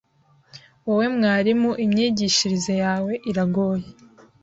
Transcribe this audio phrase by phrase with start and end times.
[0.85, 3.87] wowe mwarimu imyigishirize yawe iragoye